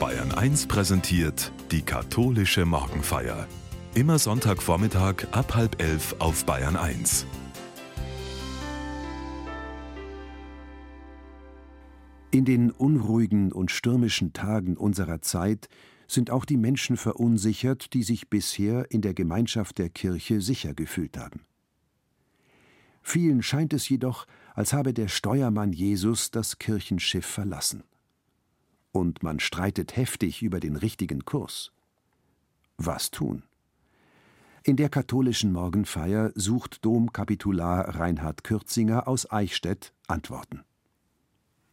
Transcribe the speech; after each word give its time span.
Bayern 0.00 0.32
1 0.32 0.66
präsentiert 0.66 1.52
die 1.70 1.82
katholische 1.82 2.64
Morgenfeier. 2.64 3.46
Immer 3.94 4.18
Sonntagvormittag 4.18 5.26
ab 5.32 5.54
halb 5.54 5.82
elf 5.82 6.16
auf 6.20 6.46
Bayern 6.46 6.74
1. 6.74 7.26
In 12.30 12.46
den 12.46 12.70
unruhigen 12.70 13.52
und 13.52 13.70
stürmischen 13.70 14.32
Tagen 14.32 14.78
unserer 14.78 15.20
Zeit 15.20 15.68
sind 16.08 16.30
auch 16.30 16.46
die 16.46 16.56
Menschen 16.56 16.96
verunsichert, 16.96 17.92
die 17.92 18.02
sich 18.02 18.30
bisher 18.30 18.90
in 18.90 19.02
der 19.02 19.12
Gemeinschaft 19.12 19.76
der 19.76 19.90
Kirche 19.90 20.40
sicher 20.40 20.72
gefühlt 20.72 21.18
haben. 21.18 21.44
Vielen 23.02 23.42
scheint 23.42 23.74
es 23.74 23.86
jedoch, 23.86 24.26
als 24.54 24.72
habe 24.72 24.94
der 24.94 25.08
Steuermann 25.08 25.74
Jesus 25.74 26.30
das 26.30 26.58
Kirchenschiff 26.58 27.26
verlassen. 27.26 27.82
Und 28.92 29.22
man 29.22 29.40
streitet 29.40 29.96
heftig 29.96 30.42
über 30.42 30.60
den 30.60 30.76
richtigen 30.76 31.24
Kurs. 31.24 31.72
Was 32.76 33.10
tun? 33.10 33.44
In 34.62 34.76
der 34.76 34.90
katholischen 34.90 35.52
Morgenfeier 35.52 36.32
sucht 36.34 36.84
Domkapitular 36.84 37.96
Reinhard 37.96 38.44
Kürzinger 38.44 39.08
aus 39.08 39.30
Eichstätt 39.30 39.94
Antworten. 40.06 40.64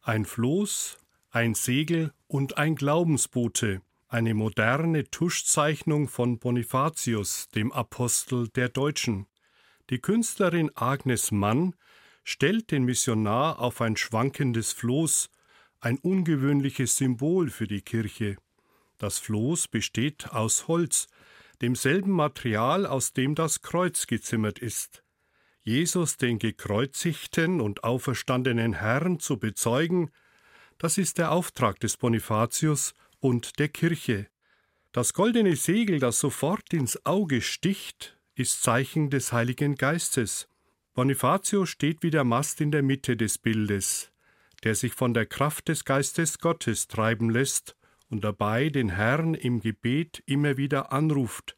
Ein 0.02 0.23
Floß, 0.23 0.98
ein 1.31 1.53
Segel 1.53 2.13
und 2.27 2.58
ein 2.58 2.75
Glaubensbote, 2.75 3.81
eine 4.08 4.34
moderne 4.34 5.09
Tuschzeichnung 5.09 6.08
von 6.08 6.39
Bonifatius, 6.39 7.49
dem 7.49 7.73
Apostel 7.73 8.47
der 8.49 8.70
Deutschen. 8.70 9.27
Die 9.89 9.99
Künstlerin 9.99 10.72
Agnes 10.75 11.31
Mann 11.31 11.75
stellt 12.23 12.72
den 12.72 12.84
Missionar 12.84 13.59
auf 13.59 13.81
ein 13.81 13.97
schwankendes 13.97 14.72
Floß, 14.72 15.30
ein 15.80 15.98
ungewöhnliches 15.99 16.98
Symbol 16.98 17.49
für 17.49 17.67
die 17.67 17.81
Kirche. 17.81 18.38
Das 18.98 19.20
Floß 19.20 19.67
besteht 19.67 20.31
aus 20.31 20.67
Holz, 20.67 21.08
demselben 21.61 22.11
Material, 22.11 22.86
aus 22.86 23.14
dem 23.14 23.36
das 23.36 23.61
Kreuz 23.61 24.08
gezimmert 24.08 24.59
ist. 24.59 25.03
Jesus, 25.61 26.17
den 26.17 26.39
gekreuzigten 26.39 27.61
und 27.61 27.83
auferstandenen 27.83 28.73
Herrn, 28.73 29.20
zu 29.20 29.38
bezeugen, 29.38 30.11
das 30.78 30.98
ist 30.98 31.17
der 31.17 31.31
Auftrag 31.31 31.80
des 31.80 31.98
Bonifatius 31.98 32.94
und 33.20 33.59
der 33.59 33.70
Kirche. 33.70 34.28
Das 34.92 35.14
goldene 35.14 35.55
Segel, 35.55 36.00
das 36.00 36.20
sofort 36.20 36.73
ins 36.73 37.05
Auge 37.05 37.42
sticht, 37.42 38.17
ist 38.36 38.64
Zeichen 38.64 39.09
des 39.09 39.33
Heiligen 39.33 39.75
Geistes. 39.75 40.48
Bonifatius 40.94 41.70
steht 41.70 42.02
wie 42.02 42.11
der 42.11 42.23
Mast 42.23 42.61
in 42.61 42.72
der 42.72 42.83
Mitte 42.83 43.17
des 43.17 43.38
Bildes, 43.38 44.11
der 44.63 44.75
sich 44.75 44.94
von 44.94 45.13
der 45.13 45.25
Kraft 45.25 45.67
des 45.67 45.86
Geistes 45.86 46.39
Gottes 46.39 46.88
treiben 46.88 47.30
lässt 47.30 47.75
und 48.09 48.23
dabei 48.23 48.69
den 48.69 48.89
Herrn 48.89 49.33
im 49.33 49.59
Gebet 49.59 50.23
immer 50.25 50.58
wieder 50.58 50.91
anruft, 50.91 51.58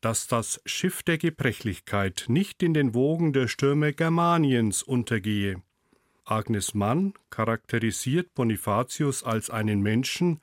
dass 0.00 0.26
das 0.28 0.60
Schiff 0.64 1.02
der 1.02 1.18
Gebrechlichkeit 1.18 2.26
nicht 2.28 2.62
in 2.62 2.74
den 2.74 2.94
Wogen 2.94 3.32
der 3.32 3.48
Stürme 3.48 3.92
Germaniens 3.92 4.82
untergehe. 4.82 5.62
Agnes 6.24 6.74
Mann 6.74 7.14
charakterisiert 7.30 8.34
Bonifatius 8.34 9.24
als 9.24 9.50
einen 9.50 9.80
Menschen, 9.80 10.40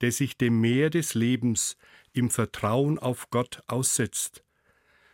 der 0.00 0.12
sich 0.12 0.36
dem 0.36 0.60
Meer 0.60 0.90
des 0.90 1.14
Lebens 1.14 1.76
im 2.12 2.28
Vertrauen 2.28 2.98
auf 2.98 3.30
Gott 3.30 3.62
aussetzt, 3.68 4.42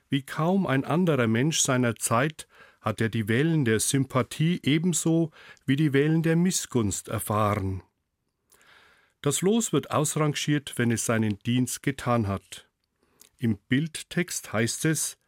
wie 0.08 0.22
kaum 0.22 0.66
ein 0.66 0.84
anderer 0.84 1.26
Mensch 1.26 1.60
seiner 1.60 1.94
Zeit 1.96 2.48
hat 2.88 3.02
er 3.02 3.10
die 3.10 3.28
Wellen 3.28 3.66
der 3.66 3.80
Sympathie 3.80 4.60
ebenso 4.62 5.30
wie 5.66 5.76
die 5.76 5.92
Wellen 5.92 6.22
der 6.22 6.36
Missgunst 6.36 7.08
erfahren. 7.08 7.82
Das 9.20 9.42
Los 9.42 9.74
wird 9.74 9.90
ausrangiert, 9.90 10.72
wenn 10.76 10.90
es 10.90 11.04
seinen 11.04 11.38
Dienst 11.40 11.82
getan 11.82 12.26
hat. 12.28 12.66
Im 13.36 13.58
Bildtext 13.68 14.54
heißt 14.54 14.86
es, 14.86 15.18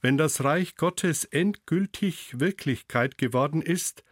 wenn 0.00 0.16
das 0.16 0.44
Reich 0.44 0.76
Gottes 0.76 1.24
endgültig 1.24 2.38
Wirklichkeit 2.38 3.18
geworden 3.18 3.60
ist, 3.60 4.04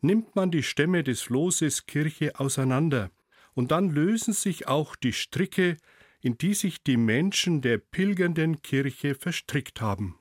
nimmt 0.00 0.34
man 0.34 0.50
die 0.50 0.62
Stämme 0.62 1.04
des 1.04 1.28
Loses 1.28 1.84
Kirche 1.84 2.40
auseinander, 2.40 3.10
und 3.52 3.70
dann 3.70 3.90
lösen 3.90 4.32
sich 4.32 4.66
auch 4.66 4.96
die 4.96 5.12
Stricke, 5.12 5.76
in 6.22 6.38
die 6.38 6.54
sich 6.54 6.82
die 6.82 6.96
Menschen 6.96 7.60
der 7.60 7.76
pilgernden 7.76 8.62
Kirche 8.62 9.14
verstrickt 9.14 9.82
haben. 9.82 10.19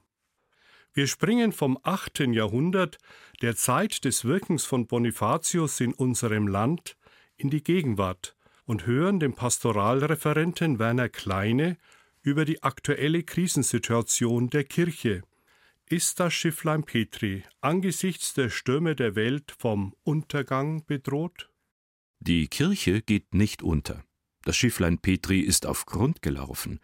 Wir 0.99 1.07
springen 1.07 1.53
vom 1.53 1.79
8. 1.81 2.27
Jahrhundert, 2.33 2.97
der 3.41 3.55
Zeit 3.55 4.03
des 4.03 4.25
Wirkens 4.25 4.65
von 4.65 4.85
Bonifatius 4.85 5.79
in 5.79 5.93
unserem 5.93 6.45
Land, 6.45 6.97
in 7.37 7.49
die 7.49 7.63
Gegenwart 7.63 8.35
und 8.65 8.85
hören 8.85 9.21
den 9.21 9.31
Pastoralreferenten 9.31 10.77
Werner 10.77 11.07
Kleine 11.07 11.77
über 12.21 12.43
die 12.43 12.63
aktuelle 12.63 13.23
Krisensituation 13.23 14.49
der 14.49 14.65
Kirche. 14.65 15.21
Ist 15.87 16.19
das 16.19 16.33
Schifflein 16.33 16.83
Petri 16.83 17.43
angesichts 17.61 18.33
der 18.33 18.49
Stürme 18.49 18.93
der 18.93 19.15
Welt 19.15 19.55
vom 19.57 19.95
Untergang 20.03 20.85
bedroht? 20.85 21.49
Die 22.19 22.49
Kirche 22.49 23.01
geht 23.01 23.33
nicht 23.33 23.63
unter. 23.63 24.03
Das 24.43 24.57
Schifflein 24.57 24.97
Petri 24.97 25.39
ist 25.39 25.65
auf 25.65 25.85
Grund 25.85 26.21
gelaufen, 26.21 26.81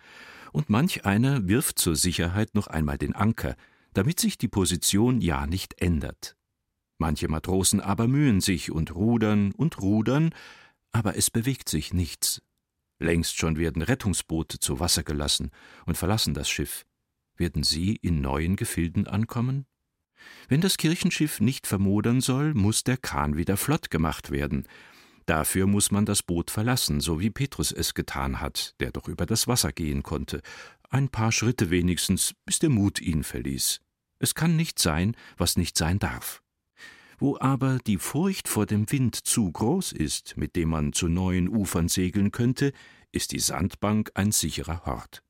und 0.53 0.69
manch 0.69 1.03
einer 1.03 1.49
wirft 1.49 1.79
zur 1.79 1.97
Sicherheit 1.97 2.55
noch 2.55 2.67
einmal 2.67 2.97
den 2.97 3.13
Anker, 3.13 3.57
damit 3.95 4.19
sich 4.19 4.37
die 4.37 4.47
Position 4.47 5.21
ja 5.21 5.47
nicht 5.47 5.81
ändert. 5.81 6.35
Manche 6.97 7.27
Matrosen 7.27 7.81
aber 7.81 8.07
mühen 8.07 8.41
sich 8.41 8.71
und 8.71 8.93
rudern 8.93 9.51
und 9.51 9.81
rudern, 9.81 10.33
aber 10.91 11.17
es 11.17 11.31
bewegt 11.31 11.67
sich 11.69 11.93
nichts. 11.93 12.41
Längst 12.99 13.37
schon 13.37 13.57
werden 13.57 13.81
Rettungsboote 13.81 14.59
zu 14.59 14.79
Wasser 14.79 15.03
gelassen 15.03 15.51
und 15.85 15.97
verlassen 15.97 16.33
das 16.33 16.49
Schiff. 16.49 16.85
Werden 17.35 17.63
sie 17.63 17.95
in 17.95 18.21
neuen 18.21 18.55
Gefilden 18.55 19.07
ankommen? 19.07 19.65
Wenn 20.47 20.61
das 20.61 20.77
Kirchenschiff 20.77 21.41
nicht 21.41 21.67
vermodern 21.67 22.21
soll, 22.21 22.53
muss 22.53 22.83
der 22.83 22.97
Kahn 22.97 23.35
wieder 23.35 23.57
flott 23.57 23.89
gemacht 23.89 24.31
werden, 24.31 24.65
Dafür 25.25 25.65
muss 25.65 25.89
man 25.89 26.05
das 26.05 26.21
Boot 26.21 26.51
verlassen, 26.51 27.01
so 27.01 27.19
wie 27.19 27.31
Petrus 27.31 27.71
es 27.71 27.95
getan 27.95 28.41
hat, 28.41 28.75
der 28.79 28.91
doch 28.91 29.07
über 29.07 29.25
das 29.25 29.47
Wasser 29.47 29.71
gehen 29.71 30.03
konnte, 30.03 30.41
ein 30.91 31.09
paar 31.09 31.31
Schritte 31.31 31.71
wenigstens, 31.71 32.35
bis 32.45 32.59
der 32.59 32.69
Mut 32.69 33.01
ihn 33.01 33.23
verließ. 33.23 33.81
Es 34.19 34.35
kann 34.35 34.55
nicht 34.55 34.79
sein, 34.79 35.15
was 35.37 35.57
nicht 35.57 35.77
sein 35.77 35.99
darf. 35.99 36.41
Wo 37.17 37.37
aber 37.39 37.79
die 37.85 37.97
Furcht 37.97 38.47
vor 38.47 38.65
dem 38.65 38.91
Wind 38.91 39.15
zu 39.15 39.51
groß 39.51 39.93
ist, 39.93 40.35
mit 40.37 40.55
dem 40.55 40.69
man 40.69 40.93
zu 40.93 41.07
neuen 41.07 41.47
Ufern 41.47 41.87
segeln 41.87 42.31
könnte, 42.31 42.73
ist 43.11 43.31
die 43.31 43.39
Sandbank 43.39 44.11
ein 44.15 44.31
sicherer 44.31 44.85
Hort. 44.85 45.23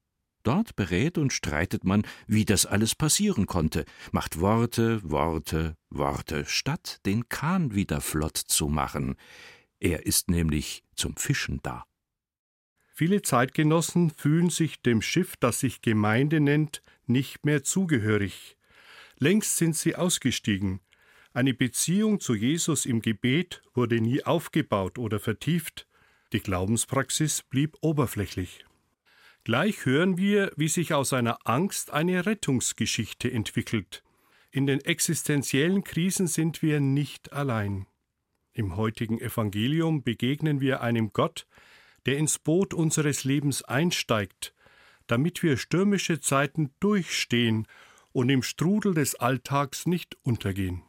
Dort 0.46 0.76
berät 0.76 1.18
und 1.18 1.34
streitet 1.34 1.84
man, 1.84 2.04
wie 2.28 2.46
das 2.46 2.68
alles 2.68 2.94
passieren 2.94 3.48
konnte, 3.48 3.84
macht 4.12 4.40
Worte, 4.40 5.02
Worte, 5.04 5.76
Worte, 5.90 6.46
statt 6.46 7.00
den 7.06 7.30
Kahn 7.30 7.74
wieder 7.74 8.00
flott 8.00 8.38
zu 8.38 8.68
machen. 8.68 9.16
Er 9.80 10.06
ist 10.06 10.30
nämlich 10.30 10.84
zum 10.96 11.16
Fischen 11.16 11.62
da. 11.64 11.84
Viele 12.94 13.24
Zeitgenossen 13.24 14.12
fühlen 14.12 14.50
sich 14.50 14.82
dem 14.82 15.02
Schiff, 15.02 15.36
das 15.38 15.60
sich 15.60 15.82
Gemeinde 15.82 16.40
nennt, 16.40 16.82
nicht 17.08 17.44
mehr 17.44 17.64
zugehörig. 17.64 18.55
Längst 19.18 19.58
sind 19.58 19.76
sie 19.76 19.96
ausgestiegen. 19.96 20.82
Eine 21.34 21.54
Beziehung 21.54 22.20
zu 22.20 22.34
Jesus 22.34 22.86
im 22.86 23.02
Gebet 23.02 23.62
wurde 23.74 24.00
nie 24.00 24.24
aufgebaut 24.24 24.98
oder 24.98 25.20
vertieft. 25.20 25.88
Die 26.34 26.40
Glaubenspraxis 26.40 27.44
blieb 27.44 27.78
oberflächlich. 27.82 28.66
Gleich 29.44 29.86
hören 29.86 30.18
wir, 30.18 30.52
wie 30.56 30.68
sich 30.68 30.94
aus 30.94 31.14
einer 31.14 31.38
Angst 31.44 31.92
eine 31.92 32.26
Rettungsgeschichte 32.26 33.32
entwickelt. 33.32 34.04
In 34.52 34.66
den 34.66 34.82
existenziellen 34.82 35.84
Krisen 35.84 36.28
sind 36.28 36.62
wir 36.62 36.80
nicht 36.80 37.32
allein. 37.34 37.86
Im 38.54 38.78
heutigen 38.78 39.20
Evangelium 39.20 40.04
begegnen 40.04 40.62
wir 40.62 40.82
einem 40.82 41.12
Gott, 41.12 41.46
der 42.06 42.18
ins 42.18 42.40
Boot 42.40 42.74
unseres 42.74 43.24
Lebens 43.24 43.62
einsteigt, 43.62 44.54
damit 45.08 45.44
wir 45.44 45.58
stürmische 45.58 46.22
Zeiten 46.22 46.74
durchstehen 46.80 47.68
und 48.16 48.30
im 48.30 48.44
Strudel 48.44 48.94
des 48.94 49.16
Alltags 49.16 49.86
nicht 49.86 50.16
untergehen. 50.24 50.84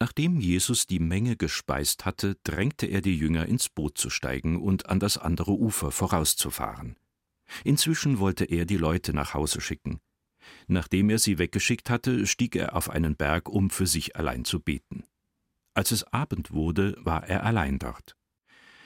Nachdem 0.00 0.40
Jesus 0.40 0.86
die 0.86 0.98
Menge 0.98 1.36
gespeist 1.36 2.06
hatte, 2.06 2.36
drängte 2.42 2.86
er 2.86 3.02
die 3.02 3.18
Jünger 3.18 3.44
ins 3.44 3.68
Boot 3.68 3.98
zu 3.98 4.08
steigen 4.08 4.56
und 4.56 4.88
an 4.88 4.98
das 4.98 5.18
andere 5.18 5.52
Ufer 5.52 5.90
vorauszufahren. 5.90 6.96
Inzwischen 7.64 8.18
wollte 8.18 8.46
er 8.46 8.64
die 8.64 8.78
Leute 8.78 9.12
nach 9.12 9.34
Hause 9.34 9.60
schicken. 9.60 10.00
Nachdem 10.66 11.10
er 11.10 11.18
sie 11.18 11.38
weggeschickt 11.38 11.90
hatte, 11.90 12.26
stieg 12.26 12.56
er 12.56 12.74
auf 12.74 12.88
einen 12.88 13.14
Berg, 13.14 13.50
um 13.50 13.68
für 13.68 13.86
sich 13.86 14.16
allein 14.16 14.46
zu 14.46 14.58
beten. 14.58 15.04
Als 15.74 15.90
es 15.90 16.04
Abend 16.14 16.50
wurde, 16.50 16.96
war 17.00 17.28
er 17.28 17.44
allein 17.44 17.78
dort. 17.78 18.16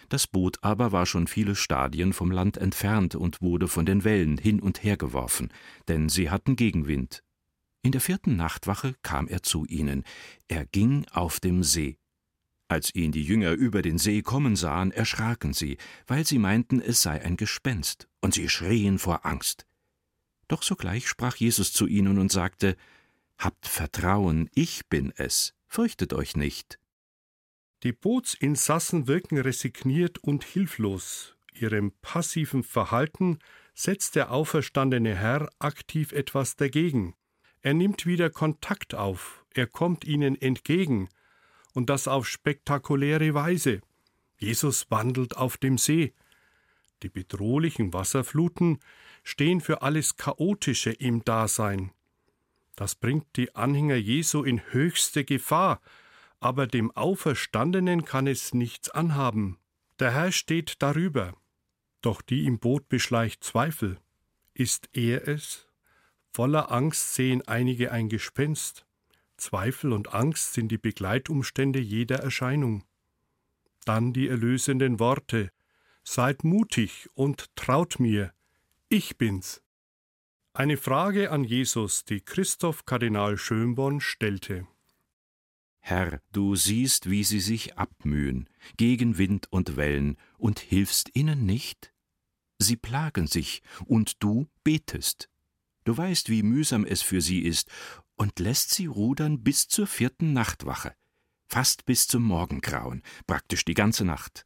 Das 0.08 0.26
Boot 0.26 0.58
aber 0.62 0.90
war 0.90 1.06
schon 1.06 1.28
viele 1.28 1.54
Stadien 1.54 2.12
vom 2.12 2.32
Land 2.32 2.56
entfernt 2.56 3.14
und 3.14 3.40
wurde 3.40 3.68
von 3.68 3.86
den 3.86 4.02
Wellen 4.02 4.36
hin 4.36 4.58
und 4.58 4.82
her 4.82 4.96
geworfen, 4.96 5.52
denn 5.86 6.08
sie 6.08 6.28
hatten 6.28 6.56
Gegenwind. 6.56 7.22
In 7.82 7.90
der 7.92 8.00
vierten 8.00 8.36
Nachtwache 8.36 8.94
kam 9.02 9.26
er 9.26 9.42
zu 9.42 9.64
ihnen. 9.66 10.04
Er 10.46 10.66
ging 10.66 11.04
auf 11.10 11.40
dem 11.40 11.64
See. 11.64 11.98
Als 12.68 12.94
ihn 12.94 13.12
die 13.12 13.24
Jünger 13.24 13.52
über 13.52 13.82
den 13.82 13.98
See 13.98 14.22
kommen 14.22 14.56
sahen, 14.56 14.92
erschraken 14.92 15.52
sie, 15.52 15.76
weil 16.06 16.24
sie 16.24 16.38
meinten, 16.38 16.80
es 16.80 17.02
sei 17.02 17.20
ein 17.20 17.36
Gespenst, 17.36 18.08
und 18.20 18.34
sie 18.34 18.48
schrien 18.48 18.98
vor 18.98 19.26
Angst. 19.26 19.66
Doch 20.48 20.62
sogleich 20.62 21.08
sprach 21.08 21.36
Jesus 21.36 21.72
zu 21.72 21.86
ihnen 21.86 22.18
und 22.18 22.32
sagte 22.32 22.76
Habt 23.36 23.66
Vertrauen, 23.66 24.48
ich 24.54 24.86
bin 24.88 25.12
es, 25.16 25.54
fürchtet 25.66 26.12
euch 26.12 26.36
nicht. 26.36 26.78
Die 27.82 27.92
Bootsinsassen 27.92 29.08
wirken 29.08 29.38
resigniert 29.38 30.18
und 30.18 30.44
hilflos. 30.44 31.36
Ihrem 31.52 31.92
passiven 32.00 32.62
Verhalten 32.62 33.38
setzt 33.74 34.14
der 34.14 34.30
auferstandene 34.30 35.16
Herr 35.16 35.50
aktiv 35.58 36.12
etwas 36.12 36.54
dagegen. 36.56 37.14
Er 37.62 37.74
nimmt 37.74 38.06
wieder 38.06 38.28
Kontakt 38.28 38.94
auf, 38.94 39.44
er 39.54 39.66
kommt 39.66 40.04
ihnen 40.04 40.40
entgegen, 40.40 41.08
und 41.74 41.88
das 41.88 42.08
auf 42.08 42.28
spektakuläre 42.28 43.32
Weise. 43.34 43.80
Jesus 44.36 44.90
wandelt 44.90 45.36
auf 45.36 45.56
dem 45.56 45.78
See. 45.78 46.12
Die 47.02 47.08
bedrohlichen 47.08 47.92
Wasserfluten 47.92 48.78
stehen 49.22 49.60
für 49.60 49.82
alles 49.82 50.16
Chaotische 50.16 50.90
im 50.90 51.24
Dasein. 51.24 51.92
Das 52.74 52.94
bringt 52.94 53.26
die 53.36 53.54
Anhänger 53.54 53.96
Jesu 53.96 54.42
in 54.42 54.60
höchste 54.72 55.24
Gefahr, 55.24 55.80
aber 56.40 56.66
dem 56.66 56.90
Auferstandenen 56.90 58.04
kann 58.04 58.26
es 58.26 58.52
nichts 58.52 58.90
anhaben. 58.90 59.58
Der 60.00 60.12
Herr 60.12 60.32
steht 60.32 60.82
darüber. 60.82 61.34
Doch 62.00 62.20
die 62.22 62.46
im 62.46 62.58
Boot 62.58 62.88
beschleicht 62.88 63.44
Zweifel. 63.44 63.98
Ist 64.52 64.88
er 64.92 65.28
es? 65.28 65.68
Voller 66.32 66.70
Angst 66.70 67.14
sehen 67.14 67.42
einige 67.46 67.92
ein 67.92 68.08
Gespenst. 68.08 68.86
Zweifel 69.36 69.92
und 69.92 70.14
Angst 70.14 70.54
sind 70.54 70.68
die 70.68 70.78
Begleitumstände 70.78 71.78
jeder 71.78 72.20
Erscheinung. 72.20 72.84
Dann 73.84 74.12
die 74.12 74.28
erlösenden 74.28 74.98
Worte 75.00 75.50
Seid 76.04 76.42
mutig 76.42 77.08
und 77.14 77.54
traut 77.54 78.00
mir, 78.00 78.32
ich 78.88 79.18
bin's. 79.18 79.62
Eine 80.52 80.76
Frage 80.76 81.30
an 81.30 81.44
Jesus, 81.44 82.04
die 82.04 82.20
Christoph 82.20 82.84
Kardinal 82.84 83.38
Schönborn 83.38 84.00
stellte. 84.00 84.66
Herr, 85.78 86.20
du 86.32 86.56
siehst, 86.56 87.08
wie 87.08 87.24
sie 87.24 87.40
sich 87.40 87.78
abmühen, 87.78 88.48
gegen 88.76 89.16
Wind 89.16 89.46
und 89.50 89.76
Wellen, 89.76 90.16
und 90.38 90.58
hilfst 90.58 91.10
ihnen 91.14 91.46
nicht? 91.46 91.92
Sie 92.58 92.76
plagen 92.76 93.26
sich, 93.26 93.62
und 93.86 94.22
du 94.22 94.48
betest. 94.62 95.28
Du 95.84 95.96
weißt, 95.96 96.28
wie 96.28 96.42
mühsam 96.42 96.84
es 96.84 97.02
für 97.02 97.20
sie 97.20 97.40
ist, 97.40 97.70
und 98.16 98.38
lässt 98.38 98.70
sie 98.70 98.86
rudern 98.86 99.42
bis 99.42 99.68
zur 99.68 99.86
vierten 99.86 100.32
Nachtwache, 100.32 100.94
fast 101.46 101.84
bis 101.84 102.06
zum 102.06 102.22
Morgengrauen, 102.22 103.02
praktisch 103.26 103.64
die 103.64 103.74
ganze 103.74 104.04
Nacht. 104.04 104.44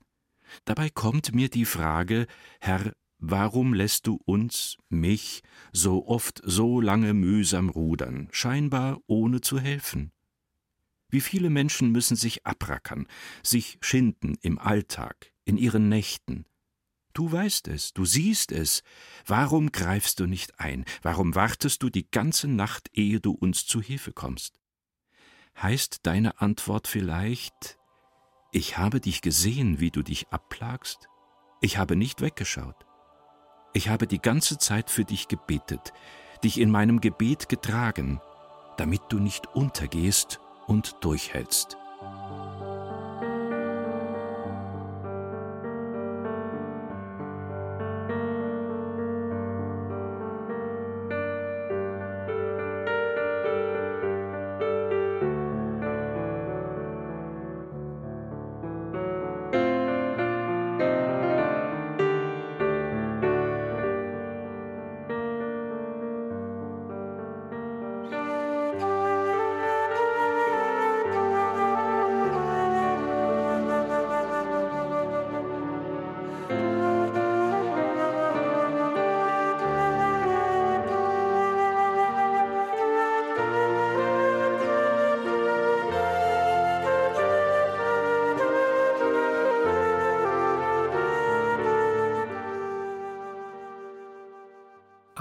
Dabei 0.65 0.89
kommt 0.91 1.35
mir 1.35 1.49
die 1.49 1.65
Frage, 1.65 2.27
Herr, 2.61 2.93
warum 3.19 3.75
lässt 3.75 4.07
du 4.07 4.21
uns, 4.25 4.77
mich, 4.89 5.43
so 5.73 6.07
oft 6.07 6.41
so 6.45 6.81
lange 6.81 7.13
mühsam 7.15 7.69
rudern, 7.69 8.29
scheinbar 8.31 9.01
ohne 9.07 9.41
zu 9.41 9.59
helfen? 9.59 10.13
Wie 11.09 11.21
viele 11.21 11.51
Menschen 11.51 11.93
müssen 11.93 12.17
sich 12.17 12.47
abrackern, 12.47 13.07
sich 13.43 13.79
schinden 13.81 14.37
im 14.41 14.59
Alltag, 14.59 15.33
in 15.45 15.57
ihren 15.57 15.89
Nächten, 15.89 16.47
Du 17.17 17.33
weißt 17.33 17.69
es, 17.69 17.95
du 17.95 18.05
siehst 18.05 18.53
es. 18.53 18.83
Warum 19.25 19.73
greifst 19.73 20.21
du 20.21 20.27
nicht 20.27 20.61
ein? 20.61 20.85
Warum 21.01 21.35
wartest 21.35 21.83
du 21.83 21.89
die 21.89 22.11
ganze 22.11 22.47
Nacht, 22.47 22.91
ehe 22.93 23.21
du 23.21 23.31
uns 23.31 23.65
zu 23.65 23.81
Hilfe 23.81 24.13
kommst? 24.13 24.61
Heißt 25.57 26.01
deine 26.03 26.43
Antwort 26.43 26.87
vielleicht, 26.87 27.79
ich 28.53 28.77
habe 28.77 29.01
dich 29.01 29.23
gesehen, 29.23 29.81
wie 29.81 29.91
du 29.91 30.03
dich 30.03 30.29
abplagst? 30.29 31.09
Ich 31.63 31.79
habe 31.79 31.97
nicht 31.97 32.21
weggeschaut. 32.21 32.85
Ich 33.73 33.89
habe 33.89 34.07
die 34.07 34.21
ganze 34.21 34.59
Zeit 34.59 34.91
für 34.91 35.07
dich 35.07 35.27
gebetet, 35.27 35.95
dich 36.45 36.61
in 36.61 36.71
meinem 36.71 37.01
Gebet 37.01 37.49
getragen, 37.49 38.21
damit 38.77 39.01
du 39.09 39.21
nicht 39.21 39.47
untergehst 39.55 40.39
und 40.67 40.97
durchhältst. 41.01 41.79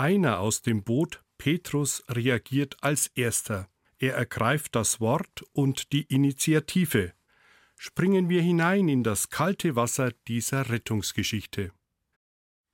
Einer 0.05 0.39
aus 0.39 0.61
dem 0.61 0.83
Boot, 0.83 1.23
Petrus, 1.39 2.03
reagiert 2.07 2.77
als 2.83 3.07
erster. 3.15 3.67
Er 3.97 4.13
ergreift 4.13 4.75
das 4.75 4.99
Wort 4.99 5.43
und 5.51 5.93
die 5.93 6.03
Initiative. 6.03 7.13
Springen 7.75 8.29
wir 8.29 8.43
hinein 8.43 8.87
in 8.87 9.03
das 9.03 9.31
kalte 9.31 9.75
Wasser 9.75 10.11
dieser 10.27 10.69
Rettungsgeschichte. 10.69 11.71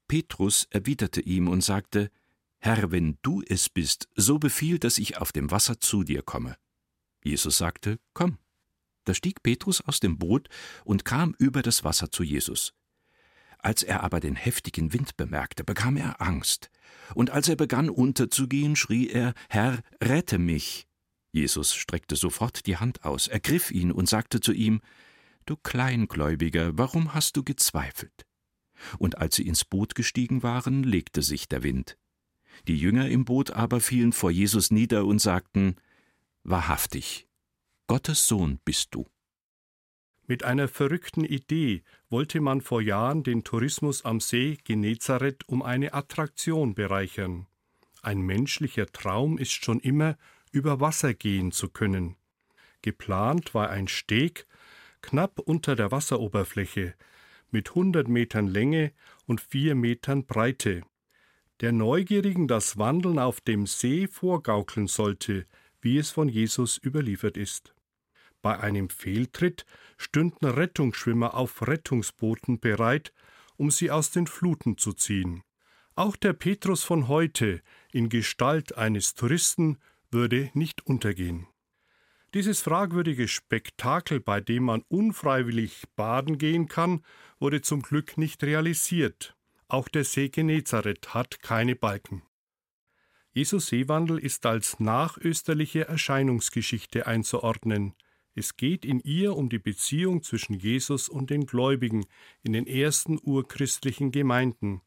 Petrus 0.10 0.68
erwiderte 0.72 1.22
ihm 1.22 1.48
und 1.48 1.64
sagte 1.64 2.12
Herr, 2.58 2.92
wenn 2.92 3.18
du 3.22 3.42
es 3.48 3.70
bist, 3.70 4.10
so 4.14 4.38
befiehl, 4.38 4.78
dass 4.78 4.98
ich 4.98 5.16
auf 5.16 5.32
dem 5.32 5.52
Wasser 5.52 5.80
zu 5.80 6.04
dir 6.04 6.24
komme. 6.24 6.58
Jesus 7.24 7.58
sagte 7.58 7.98
Komm. 8.14 8.40
Da 9.06 9.14
stieg 9.14 9.42
Petrus 9.42 9.80
aus 9.80 10.02
dem 10.02 10.18
Boot 10.18 10.50
und 10.84 11.06
kam 11.06 11.34
über 11.40 11.62
das 11.62 11.86
Wasser 11.86 12.12
zu 12.12 12.24
Jesus. 12.24 12.74
Als 13.62 13.84
er 13.84 14.04
aber 14.04 14.20
den 14.20 14.36
heftigen 14.36 14.92
Wind 14.92 15.18
bemerkte, 15.18 15.64
bekam 15.64 15.96
er 15.96 16.20
Angst, 16.22 16.72
und 17.14 17.30
als 17.30 17.48
er 17.48 17.56
begann 17.56 17.90
unterzugehen, 17.90 18.76
schrie 18.76 19.10
er 19.10 19.34
Herr, 19.50 19.80
rette 20.02 20.40
mich. 20.40 20.88
Jesus 21.32 21.76
streckte 21.76 22.16
sofort 22.16 22.66
die 22.66 22.78
Hand 22.78 23.06
aus, 23.06 23.28
ergriff 23.28 23.72
ihn 23.72 23.92
und 23.92 24.10
sagte 24.10 24.40
zu 24.40 24.52
ihm 24.52 24.82
Du 25.46 25.56
Kleingläubiger, 25.56 26.78
warum 26.78 27.14
hast 27.14 27.38
du 27.38 27.44
gezweifelt? 27.44 28.26
Und 28.98 29.18
als 29.18 29.36
sie 29.36 29.48
ins 29.48 29.66
Boot 29.66 29.96
gestiegen 29.96 30.44
waren, 30.44 30.84
legte 30.84 31.22
sich 31.22 31.48
der 31.48 31.64
Wind. 31.64 31.98
Die 32.68 32.78
Jünger 32.78 33.10
im 33.10 33.26
Boot 33.26 33.52
aber 33.52 33.80
fielen 33.80 34.14
vor 34.14 34.32
Jesus 34.32 34.72
nieder 34.72 35.06
und 35.06 35.20
sagten 35.20 35.76
Wahrhaftig, 36.44 37.28
Gottes 37.88 38.28
Sohn 38.28 38.60
bist 38.66 38.90
du. 38.92 39.08
Mit 40.32 40.46
einer 40.46 40.70
verrückten 40.70 41.26
Idee 41.26 41.84
wollte 42.10 42.40
man 42.40 42.62
vor 42.62 42.82
Jahren 42.82 43.22
den 43.22 43.44
Tourismus 43.44 44.06
am 44.06 44.22
See 44.22 44.58
Genezareth 44.64 45.46
um 45.50 45.62
eine 45.62 45.94
Attraktion 45.94 46.74
bereichern. 46.74 47.48
Ein 48.02 48.22
menschlicher 48.22 48.86
Traum 48.86 49.38
ist 49.38 49.52
schon 49.52 49.82
immer, 49.82 50.18
über 50.54 50.80
Wasser 50.80 51.14
gehen 51.14 51.52
zu 51.52 51.68
können. 51.68 52.16
Geplant 52.82 53.54
war 53.54 53.72
ein 53.72 53.90
Steg 53.90 54.48
knapp 55.02 55.38
unter 55.38 55.76
der 55.76 55.92
Wasseroberfläche 55.92 56.94
mit 57.50 57.72
100 57.72 58.08
Metern 58.08 58.48
Länge 58.48 58.94
und 59.26 59.42
4 59.42 59.76
Metern 59.76 60.26
Breite, 60.28 60.84
der 61.60 61.74
Neugierigen 61.74 62.48
das 62.48 62.78
Wandeln 62.78 63.20
auf 63.20 63.42
dem 63.42 63.68
See 63.68 64.08
vorgaukeln 64.08 64.88
sollte, 64.88 65.46
wie 65.82 65.98
es 65.98 66.10
von 66.10 66.30
Jesus 66.30 66.80
überliefert 66.82 67.36
ist. 67.36 67.74
Bei 68.42 68.60
einem 68.60 68.90
Fehltritt 68.90 69.66
stünden 69.98 70.46
Rettungsschwimmer 70.46 71.36
auf 71.36 71.68
Rettungsbooten 71.68 72.60
bereit, 72.60 73.14
um 73.58 73.70
sie 73.70 73.92
aus 73.92 74.12
den 74.12 74.28
Fluten 74.28 74.78
zu 74.78 74.94
ziehen. 74.94 75.44
Auch 75.96 76.16
der 76.16 76.34
Petrus 76.34 76.84
von 76.84 77.08
heute, 77.08 77.62
in 77.92 78.10
Gestalt 78.10 78.78
eines 78.78 79.14
Touristen, 79.14 79.78
würde 80.10 80.50
nicht 80.54 80.86
untergehen. 80.88 81.48
Dieses 82.34 82.62
fragwürdige 82.62 83.28
Spektakel, 83.28 84.22
bei 84.22 84.40
dem 84.40 84.64
man 84.64 84.84
unfreiwillig 84.88 85.84
baden 85.96 86.38
gehen 86.38 86.68
kann, 86.68 87.04
wurde 87.40 87.62
zum 87.62 87.82
Glück 87.82 88.18
nicht 88.18 88.44
realisiert. 88.44 89.36
Auch 89.68 89.90
der 89.90 90.06
See 90.06 90.30
Genezareth 90.30 91.14
hat 91.14 91.42
keine 91.42 91.76
Balken. 91.76 92.24
Jesus 93.34 93.68
Seewandel 93.68 94.18
ist 94.18 94.46
als 94.46 94.80
nachösterliche 94.80 95.88
Erscheinungsgeschichte 95.88 97.06
einzuordnen. 97.06 97.94
Es 98.34 98.56
geht 98.56 98.86
in 98.86 99.00
ihr 99.02 99.36
um 99.36 99.50
die 99.50 99.60
Beziehung 99.60 100.24
zwischen 100.24 100.54
Jesus 100.54 101.10
und 101.10 101.30
den 101.30 101.46
Gläubigen 101.46 102.06
in 102.44 102.54
den 102.54 102.66
ersten 102.66 103.20
urchristlichen 103.22 104.12
Gemeinden. 104.12 104.82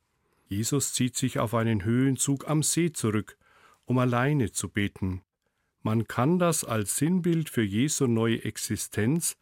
Jesus 0.46 0.94
zieht 0.94 1.16
sich 1.16 1.38
auf 1.38 1.54
einen 1.54 1.84
Höhenzug 1.84 2.48
am 2.48 2.62
See 2.62 2.92
zurück, 2.92 3.36
um 3.84 3.98
alleine 3.98 4.52
zu 4.52 4.68
beten. 4.68 5.22
Man 5.82 6.08
kann 6.08 6.38
das 6.38 6.64
als 6.64 6.96
Sinnbild 6.96 7.50
für 7.50 7.62
Jesu 7.62 8.06
neue 8.06 8.42
Existenz 8.44 9.36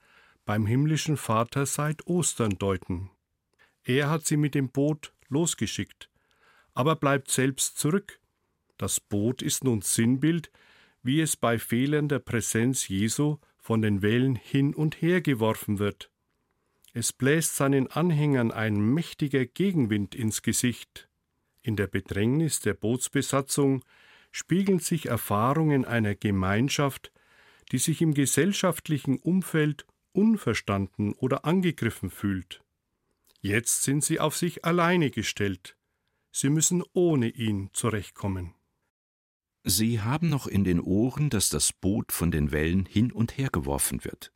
beim 0.45 0.67
himmlischen 0.67 1.17
Vater 1.17 1.67
seit 1.67 2.07
Ostern 2.09 2.59
deuten. 2.59 3.11
Er 3.85 4.11
hat 4.11 4.27
sie 4.27 4.37
mit 4.37 4.57
dem 4.57 4.71
Boot 4.71 5.13
losgeschickt, 5.29 6.11
aber 6.75 6.97
bleibt 6.97 7.31
selbst 7.31 7.79
zurück. 7.79 8.21
Das 8.79 8.99
Boot 8.99 9.43
ist 9.43 9.63
nun 9.63 9.83
Sinnbild, 9.83 10.51
wie 11.05 11.21
es 11.21 11.37
bei 11.37 11.59
fehlender 11.59 12.19
Präsenz 12.19 12.89
Jesu 12.89 13.39
von 13.63 13.81
den 13.81 14.03
Wellen 14.03 14.35
hin 14.35 14.75
und 14.75 15.01
her 15.01 15.21
geworfen 15.21 15.79
wird. 15.79 16.11
Es 16.93 17.13
bläst 17.13 17.57
seinen 17.57 17.87
Anhängern 17.87 18.51
ein 18.51 18.75
mächtiger 18.75 19.47
Gegenwind 19.47 20.15
ins 20.15 20.43
Gesicht. 20.43 21.09
In 21.63 21.77
der 21.77 21.87
Bedrängnis 21.87 22.61
der 22.61 22.75
Bootsbesatzung 22.75 23.85
spiegeln 24.33 24.81
sich 24.81 25.07
Erfahrungen 25.07 25.85
einer 25.85 26.17
Gemeinschaft, 26.17 27.13
die 27.71 27.79
sich 27.79 28.03
im 28.03 28.15
gesellschaftlichen 28.15 29.19
Umfeld 29.19 29.87
unverstanden 30.13 31.15
oder 31.15 31.45
angegriffen 31.45 32.11
fühlt. 32.11 32.63
Jetzt 33.41 33.85
sind 33.85 34.03
sie 34.05 34.19
auf 34.19 34.37
sich 34.37 34.65
alleine 34.65 35.11
gestellt. 35.11 35.77
Sie 36.33 36.51
müssen 36.51 36.83
ohne 36.93 37.29
ihn 37.29 37.71
zurechtkommen. 37.73 38.55
Sie 39.65 40.01
haben 40.01 40.29
noch 40.29 40.47
in 40.47 40.65
den 40.65 40.81
Ohren, 40.81 41.31
dass 41.31 41.49
das 41.49 41.73
Boot 41.73 42.11
von 42.11 42.31
den 42.31 42.51
Wellen 42.51 42.85
hin 42.85 43.13
und 43.13 43.39
her 43.39 43.49
geworfen 43.51 44.05
wird. 44.05 44.33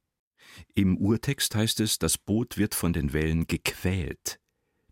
Im 0.75 0.97
Urtext 0.97 1.54
heißt 1.54 1.80
es, 1.80 1.99
das 1.99 2.16
Boot 2.16 2.56
wird 2.56 2.75
von 2.75 2.92
den 2.92 3.12
Wellen 3.12 3.47
gequält. 3.47 4.38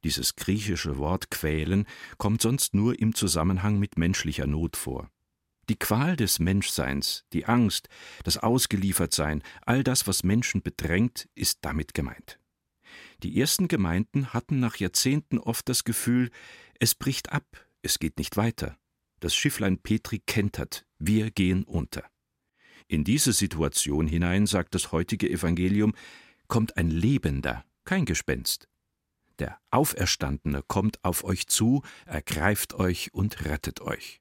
Dieses 0.03 0.37
griechische 0.37 0.99
Wort 0.99 1.31
quälen 1.31 1.87
kommt 2.19 2.43
sonst 2.43 2.75
nur 2.75 2.99
im 2.99 3.15
Zusammenhang 3.15 3.79
mit 3.79 3.97
menschlicher 3.97 4.47
Not 4.47 4.77
vor. 4.77 5.11
Die 5.71 5.79
Qual 5.79 6.17
des 6.17 6.41
Menschseins, 6.41 7.25
die 7.33 7.47
Angst, 7.47 7.89
das 8.23 8.37
Ausgeliefertsein, 8.37 9.43
all 9.63 9.83
das, 9.83 10.07
was 10.07 10.23
Menschen 10.23 10.63
bedrängt, 10.63 11.29
ist 11.35 11.61
damit 11.63 11.95
gemeint. 11.95 12.39
Die 13.23 13.41
ersten 13.41 13.69
Gemeinden 13.69 14.35
hatten 14.35 14.61
nach 14.61 14.77
Jahrzehnten 14.77 15.39
oft 15.39 15.69
das 15.69 15.85
Gefühl, 15.85 16.31
es 16.79 16.95
bricht 16.95 17.33
ab, 17.33 17.47
es 17.81 17.99
geht 17.99 18.19
nicht 18.19 18.37
weiter. 18.37 18.77
Das 19.21 19.35
Schifflein 19.35 19.79
Petri 19.79 20.19
kentert, 20.19 20.87
wir 20.99 21.31
gehen 21.31 21.65
unter. 21.65 22.05
In 22.87 23.05
diese 23.05 23.33
Situation 23.33 24.07
hinein, 24.07 24.47
sagt 24.47 24.75
das 24.75 24.93
heutige 24.93 25.31
Evangelium, 25.31 25.95
kommt 26.49 26.77
ein 26.77 26.91
Lebender, 26.91 27.65
kein 27.85 28.05
Gespenst. 28.05 28.69
Der 29.39 29.59
Auferstandene 29.71 30.63
kommt 30.67 31.03
auf 31.03 31.25
euch 31.25 31.49
zu, 31.49 31.83
ergreift 32.07 32.75
euch 32.75 33.13
und 33.13 33.45
rettet 33.45 33.81
euch. 33.81 34.21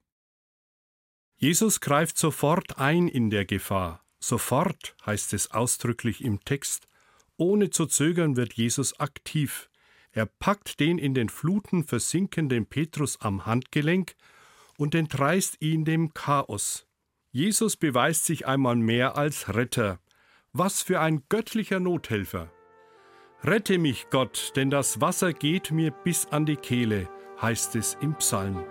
Jesus 1.36 1.80
greift 1.80 2.16
sofort 2.16 2.78
ein 2.78 3.06
in 3.06 3.30
der 3.30 3.44
Gefahr. 3.44 4.04
Sofort 4.18 4.96
heißt 5.04 5.34
es 5.34 5.50
ausdrücklich 5.50 6.24
im 6.24 6.42
Text. 6.44 6.88
Ohne 7.36 7.70
zu 7.70 7.86
zögern 7.86 8.36
wird 8.36 8.54
Jesus 8.54 8.98
aktiv. 8.98 9.68
Er 10.12 10.26
packt 10.26 10.80
den 10.80 10.98
in 10.98 11.12
den 11.12 11.28
Fluten 11.28 11.84
versinkenden 11.84 12.66
Petrus 12.66 13.20
am 13.20 13.46
Handgelenk 13.46 14.14
und 14.78 14.94
entreißt 14.94 15.60
ihn 15.60 15.84
dem 15.84 16.14
Chaos. 16.14 16.86
Jesus 17.30 17.76
beweist 17.76 18.26
sich 18.26 18.46
einmal 18.46 18.76
mehr 18.76 19.16
als 19.16 19.54
Retter. 19.54 19.98
Was 20.52 20.82
für 20.82 21.00
ein 21.00 21.24
göttlicher 21.28 21.80
Nothelfer. 21.80 22.52
Rette 23.42 23.78
mich, 23.78 24.06
Gott, 24.10 24.52
denn 24.56 24.70
das 24.70 25.00
Wasser 25.00 25.32
geht 25.32 25.70
mir 25.70 25.90
bis 25.90 26.26
an 26.26 26.46
die 26.46 26.56
Kehle, 26.56 27.08
heißt 27.42 27.76
es 27.76 27.98
im 28.00 28.14
Psalm. 28.14 28.64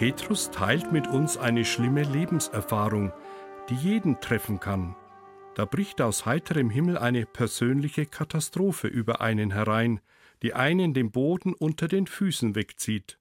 Petrus 0.00 0.50
teilt 0.50 0.92
mit 0.92 1.08
uns 1.08 1.36
eine 1.36 1.62
schlimme 1.62 2.04
Lebenserfahrung, 2.04 3.12
die 3.68 3.74
jeden 3.74 4.18
treffen 4.22 4.58
kann. 4.58 4.96
Da 5.56 5.66
bricht 5.66 6.00
aus 6.00 6.24
heiterem 6.24 6.70
Himmel 6.70 6.96
eine 6.96 7.26
persönliche 7.26 8.06
Katastrophe 8.06 8.88
über 8.88 9.20
einen 9.20 9.50
herein, 9.50 10.00
die 10.42 10.54
einen 10.54 10.94
den 10.94 11.10
Boden 11.10 11.52
unter 11.52 11.86
den 11.86 12.06
Füßen 12.06 12.54
wegzieht. 12.54 13.18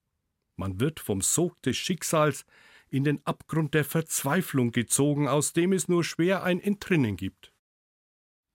Man 0.55 0.79
wird 0.79 1.01
vom 1.01 1.19
Sog 1.19 1.61
des 1.63 1.75
Schicksals 1.75 2.45
in 2.87 3.03
den 3.03 3.19
Abgrund 3.25 3.73
der 3.73 3.83
Verzweiflung 3.83 4.71
gezogen, 4.71 5.27
aus 5.27 5.51
dem 5.51 5.73
es 5.73 5.89
nur 5.89 6.05
schwer 6.05 6.43
ein 6.43 6.61
Entrinnen 6.61 7.17
gibt. 7.17 7.51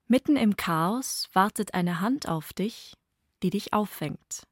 Mitten 0.06 0.36
im 0.36 0.56
Chaos 0.56 1.28
wartet 1.34 1.74
eine 1.74 2.00
Hand 2.00 2.26
auf 2.26 2.54
dich, 2.54 2.94
die 3.42 3.50
dich 3.50 3.74
auffängt. 3.74 4.46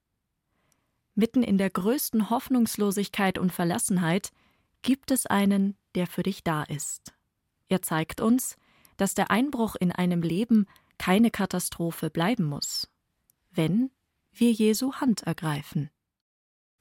Mitten 1.14 1.42
in 1.42 1.58
der 1.58 1.70
größten 1.70 2.30
Hoffnungslosigkeit 2.30 3.38
und 3.38 3.52
Verlassenheit 3.52 4.30
gibt 4.80 5.10
es 5.10 5.26
einen, 5.26 5.76
der 5.94 6.06
für 6.06 6.22
dich 6.22 6.42
da 6.42 6.62
ist. 6.62 7.14
Er 7.68 7.82
zeigt 7.82 8.20
uns, 8.20 8.56
dass 8.96 9.14
der 9.14 9.30
Einbruch 9.30 9.76
in 9.76 9.92
einem 9.92 10.22
Leben 10.22 10.66
keine 10.98 11.30
Katastrophe 11.30 12.10
bleiben 12.10 12.44
muss, 12.44 12.88
wenn 13.50 13.90
wir 14.32 14.52
Jesu 14.52 14.94
Hand 14.94 15.22
ergreifen. 15.22 15.90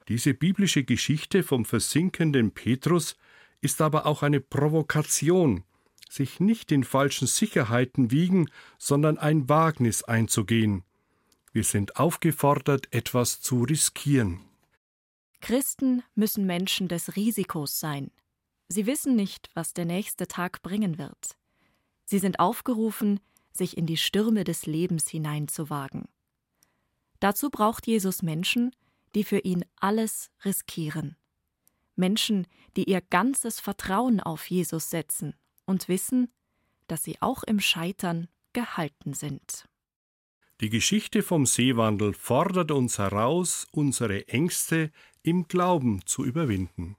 Diese 0.07 0.33
biblische 0.33 0.83
Geschichte 0.83 1.43
vom 1.43 1.65
versinkenden 1.65 2.51
Petrus 2.51 3.15
ist 3.61 3.81
aber 3.81 4.05
auch 4.05 4.23
eine 4.23 4.39
Provokation, 4.39 5.63
sich 6.09 6.39
nicht 6.39 6.71
in 6.71 6.83
falschen 6.83 7.27
Sicherheiten 7.27 8.11
wiegen, 8.11 8.49
sondern 8.77 9.17
ein 9.17 9.47
Wagnis 9.47 10.03
einzugehen. 10.03 10.83
Wir 11.53 11.63
sind 11.63 11.97
aufgefordert, 11.97 12.93
etwas 12.93 13.41
zu 13.41 13.63
riskieren. 13.63 14.39
Christen 15.41 16.03
müssen 16.15 16.45
Menschen 16.45 16.87
des 16.87 17.15
Risikos 17.15 17.79
sein. 17.79 18.11
Sie 18.69 18.85
wissen 18.85 19.15
nicht, 19.15 19.49
was 19.53 19.73
der 19.73 19.85
nächste 19.85 20.27
Tag 20.27 20.61
bringen 20.61 20.97
wird. 20.97 21.35
Sie 22.05 22.19
sind 22.19 22.39
aufgerufen, 22.39 23.19
sich 23.51 23.77
in 23.77 23.85
die 23.85 23.97
Stürme 23.97 24.43
des 24.43 24.65
Lebens 24.65 25.09
hineinzuwagen. 25.09 26.07
Dazu 27.19 27.49
braucht 27.49 27.85
Jesus 27.85 28.21
Menschen, 28.21 28.73
die 29.13 29.25
für 29.25 29.39
ihn 29.39 29.65
alles 29.75 30.31
riskieren. 30.45 31.17
Menschen, 31.95 32.47
die 32.77 32.85
ihr 32.85 33.01
ganzes 33.01 33.59
Vertrauen 33.59 34.21
auf 34.21 34.49
Jesus 34.49 34.89
setzen 34.89 35.35
und 35.65 35.89
wissen, 35.89 36.31
dass 36.87 37.03
sie 37.03 37.21
auch 37.21 37.43
im 37.43 37.59
Scheitern 37.59 38.27
gehalten 38.53 39.13
sind. 39.13 39.67
Die 40.61 40.69
Geschichte 40.69 41.23
vom 41.23 41.47
Seewandel 41.47 42.13
fordert 42.13 42.69
uns 42.69 42.99
heraus, 42.99 43.65
unsere 43.71 44.27
Ängste 44.27 44.91
im 45.23 45.47
Glauben 45.47 46.05
zu 46.05 46.23
überwinden. 46.23 46.97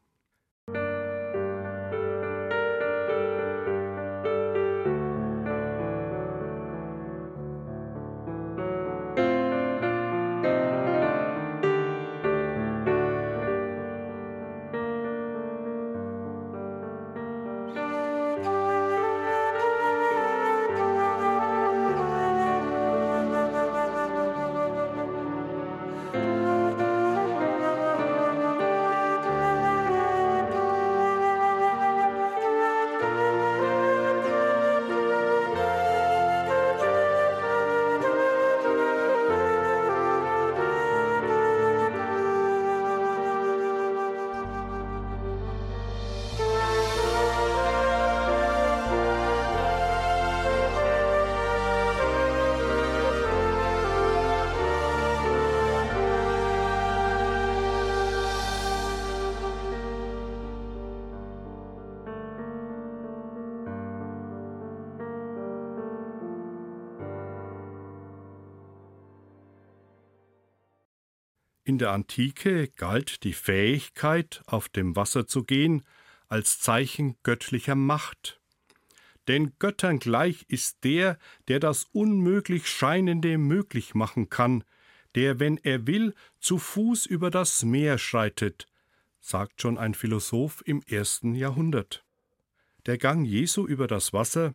Der 71.82 71.90
Antike 71.90 72.68
galt 72.68 73.24
die 73.24 73.32
Fähigkeit, 73.32 74.40
auf 74.46 74.68
dem 74.68 74.94
Wasser 74.94 75.26
zu 75.26 75.42
gehen, 75.42 75.84
als 76.28 76.60
Zeichen 76.60 77.16
göttlicher 77.24 77.74
Macht. 77.74 78.40
Denn 79.26 79.52
Göttern 79.58 79.98
gleich 79.98 80.44
ist 80.46 80.84
der, 80.84 81.18
der 81.48 81.58
das 81.58 81.88
unmöglich 81.90 82.68
Scheinende 82.68 83.36
möglich 83.36 83.96
machen 83.96 84.30
kann, 84.30 84.62
der, 85.16 85.40
wenn 85.40 85.56
er 85.58 85.88
will, 85.88 86.14
zu 86.38 86.58
Fuß 86.58 87.06
über 87.06 87.32
das 87.32 87.64
Meer 87.64 87.98
schreitet, 87.98 88.68
sagt 89.20 89.60
schon 89.60 89.76
ein 89.76 89.94
Philosoph 89.94 90.62
im 90.64 90.82
ersten 90.86 91.34
Jahrhundert. 91.34 92.04
Der 92.86 92.96
Gang 92.96 93.26
Jesu 93.26 93.66
über 93.66 93.88
das 93.88 94.12
Wasser, 94.12 94.52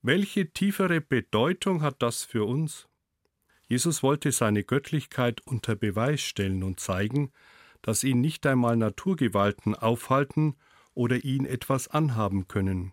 welche 0.00 0.52
tiefere 0.52 1.00
Bedeutung 1.00 1.82
hat 1.82 2.02
das 2.02 2.22
für 2.22 2.44
uns? 2.44 2.88
Jesus 3.68 4.02
wollte 4.02 4.32
seine 4.32 4.64
Göttlichkeit 4.64 5.42
unter 5.42 5.76
Beweis 5.76 6.22
stellen 6.22 6.62
und 6.62 6.80
zeigen, 6.80 7.30
dass 7.82 8.02
ihn 8.02 8.20
nicht 8.20 8.46
einmal 8.46 8.76
Naturgewalten 8.76 9.74
aufhalten 9.74 10.56
oder 10.94 11.22
ihn 11.24 11.44
etwas 11.44 11.88
anhaben 11.88 12.48
können. 12.48 12.92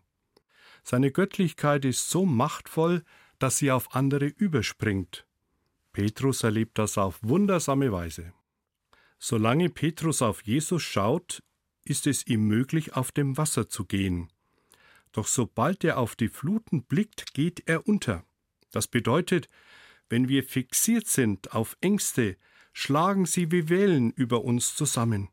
Seine 0.83 1.11
Göttlichkeit 1.11 1.85
ist 1.85 2.09
so 2.09 2.25
machtvoll, 2.25 3.03
dass 3.39 3.57
sie 3.57 3.71
auf 3.71 3.95
andere 3.95 4.27
überspringt. 4.27 5.25
Petrus 5.93 6.43
erlebt 6.43 6.77
das 6.77 6.97
auf 6.97 7.19
wundersame 7.23 7.91
Weise. 7.91 8.33
Solange 9.17 9.69
Petrus 9.69 10.21
auf 10.21 10.43
Jesus 10.43 10.83
schaut, 10.83 11.41
ist 11.85 12.05
es 12.05 12.27
ihm 12.27 12.47
möglich, 12.47 12.95
auf 12.95 13.11
dem 13.11 13.37
Wasser 13.37 13.69
zu 13.69 13.85
gehen. 13.85 14.29
Doch 15.13 15.27
sobald 15.27 15.83
er 15.85 15.97
auf 15.97 16.15
die 16.15 16.27
Fluten 16.27 16.83
blickt, 16.83 17.33
geht 17.33 17.63
er 17.67 17.87
unter. 17.87 18.25
Das 18.71 18.87
bedeutet, 18.87 19.47
wenn 20.09 20.29
wir 20.29 20.43
fixiert 20.43 21.07
sind 21.07 21.53
auf 21.53 21.77
Ängste, 21.81 22.37
schlagen 22.73 23.25
sie 23.25 23.51
wie 23.51 23.69
Wellen 23.69 24.11
über 24.11 24.43
uns 24.43 24.75
zusammen. 24.75 25.29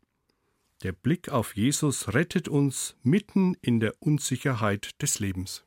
Der 0.82 0.92
Blick 0.92 1.28
auf 1.28 1.54
Jesus 1.56 2.12
rettet 2.12 2.48
uns 2.48 2.96
mitten 3.02 3.56
in 3.60 3.80
der 3.80 3.94
Unsicherheit 4.00 5.00
des 5.02 5.18
Lebens. 5.18 5.64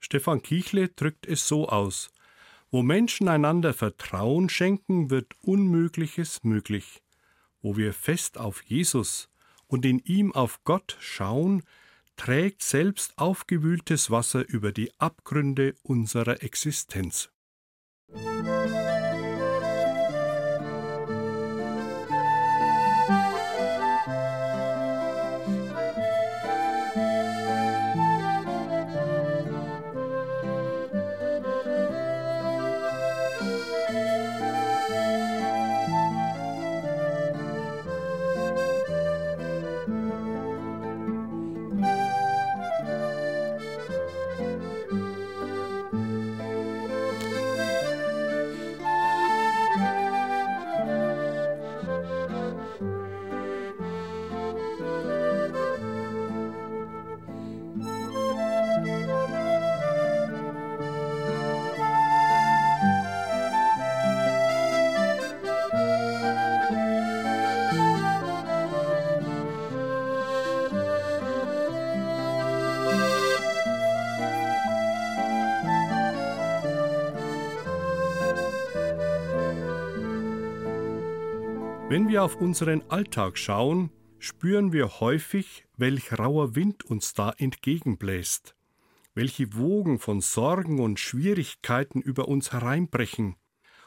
Stefan 0.00 0.42
Kichle 0.42 0.88
drückt 0.88 1.26
es 1.26 1.46
so 1.46 1.68
aus 1.68 2.10
wo 2.72 2.82
Menschen 2.82 3.28
einander 3.28 3.74
Vertrauen 3.74 4.48
schenken, 4.48 5.10
wird 5.10 5.34
Unmögliches 5.42 6.42
möglich. 6.42 7.02
Wo 7.60 7.76
wir 7.76 7.92
fest 7.92 8.38
auf 8.38 8.62
Jesus 8.64 9.28
und 9.66 9.84
in 9.84 9.98
ihm 10.00 10.32
auf 10.32 10.64
Gott 10.64 10.96
schauen, 10.98 11.62
trägt 12.16 12.62
selbst 12.62 13.18
aufgewühltes 13.18 14.10
Wasser 14.10 14.48
über 14.48 14.72
die 14.72 14.90
Abgründe 14.98 15.74
unserer 15.82 16.42
Existenz. 16.42 17.30
Thank 18.14 18.46
you. 18.46 18.61
Wenn 81.92 82.08
wir 82.08 82.22
auf 82.22 82.36
unseren 82.36 82.80
Alltag 82.88 83.36
schauen, 83.36 83.90
spüren 84.18 84.72
wir 84.72 85.00
häufig, 85.00 85.66
welch 85.76 86.18
rauer 86.18 86.54
Wind 86.54 86.86
uns 86.86 87.12
da 87.12 87.34
entgegenbläst, 87.36 88.56
welche 89.12 89.54
Wogen 89.56 89.98
von 89.98 90.22
Sorgen 90.22 90.80
und 90.80 90.98
Schwierigkeiten 90.98 92.00
über 92.00 92.28
uns 92.28 92.50
hereinbrechen, 92.50 93.36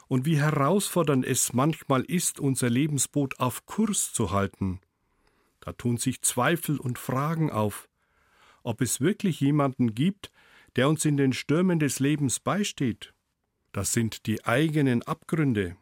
und 0.06 0.24
wie 0.24 0.38
herausfordernd 0.38 1.26
es 1.26 1.52
manchmal 1.52 2.02
ist, 2.02 2.38
unser 2.38 2.70
Lebensboot 2.70 3.40
auf 3.40 3.66
Kurs 3.66 4.12
zu 4.12 4.30
halten. 4.30 4.78
Da 5.58 5.72
tun 5.72 5.96
sich 5.96 6.22
Zweifel 6.22 6.78
und 6.78 7.00
Fragen 7.00 7.50
auf, 7.50 7.88
ob 8.62 8.82
es 8.82 9.00
wirklich 9.00 9.40
jemanden 9.40 9.96
gibt, 9.96 10.30
der 10.76 10.88
uns 10.88 11.04
in 11.04 11.16
den 11.16 11.32
Stürmen 11.32 11.80
des 11.80 11.98
Lebens 11.98 12.38
beisteht. 12.38 13.14
Das 13.72 13.92
sind 13.92 14.26
die 14.26 14.44
eigenen 14.44 15.02
Abgründe, 15.02 15.76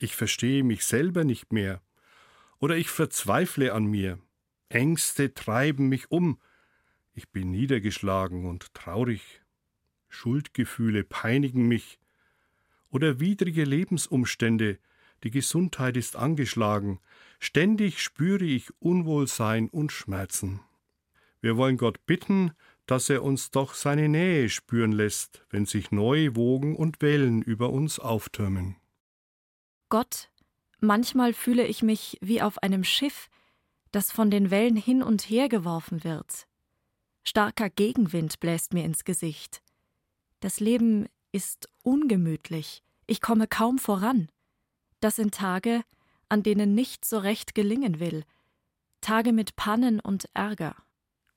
ich 0.00 0.16
verstehe 0.16 0.64
mich 0.64 0.84
selber 0.84 1.24
nicht 1.24 1.52
mehr, 1.52 1.82
oder 2.58 2.76
ich 2.76 2.88
verzweifle 2.88 3.72
an 3.74 3.84
mir, 3.84 4.18
Ängste 4.70 5.34
treiben 5.34 5.88
mich 5.88 6.10
um, 6.10 6.40
ich 7.14 7.28
bin 7.28 7.50
niedergeschlagen 7.50 8.46
und 8.46 8.72
traurig, 8.72 9.42
Schuldgefühle 10.08 11.04
peinigen 11.04 11.68
mich, 11.68 11.98
oder 12.90 13.20
widrige 13.20 13.64
Lebensumstände, 13.64 14.78
die 15.22 15.30
Gesundheit 15.30 15.98
ist 15.98 16.16
angeschlagen, 16.16 16.98
ständig 17.38 18.02
spüre 18.02 18.44
ich 18.44 18.70
Unwohlsein 18.80 19.68
und 19.68 19.92
Schmerzen. 19.92 20.60
Wir 21.42 21.58
wollen 21.58 21.76
Gott 21.76 22.04
bitten, 22.06 22.52
dass 22.86 23.10
er 23.10 23.22
uns 23.22 23.50
doch 23.50 23.74
seine 23.74 24.08
Nähe 24.08 24.48
spüren 24.48 24.92
lässt, 24.92 25.44
wenn 25.50 25.66
sich 25.66 25.90
neue 25.90 26.36
Wogen 26.36 26.74
und 26.74 27.02
Wellen 27.02 27.42
über 27.42 27.70
uns 27.70 27.98
auftürmen. 27.98 28.79
Gott, 29.90 30.30
manchmal 30.78 31.34
fühle 31.34 31.66
ich 31.66 31.82
mich 31.82 32.16
wie 32.20 32.40
auf 32.40 32.62
einem 32.62 32.84
Schiff, 32.84 33.28
das 33.90 34.12
von 34.12 34.30
den 34.30 34.52
Wellen 34.52 34.76
hin 34.76 35.02
und 35.02 35.28
her 35.28 35.48
geworfen 35.48 36.04
wird. 36.04 36.46
Starker 37.24 37.68
Gegenwind 37.68 38.38
bläst 38.38 38.72
mir 38.72 38.84
ins 38.84 39.02
Gesicht. 39.04 39.62
Das 40.38 40.60
Leben 40.60 41.08
ist 41.32 41.68
ungemütlich, 41.82 42.84
ich 43.08 43.20
komme 43.20 43.48
kaum 43.48 43.78
voran. 43.78 44.30
Das 45.00 45.16
sind 45.16 45.34
Tage, 45.34 45.82
an 46.28 46.44
denen 46.44 46.76
nichts 46.76 47.10
so 47.10 47.18
recht 47.18 47.56
gelingen 47.56 47.98
will, 47.98 48.24
Tage 49.00 49.32
mit 49.32 49.56
Pannen 49.56 49.98
und 49.98 50.28
Ärger. 50.34 50.76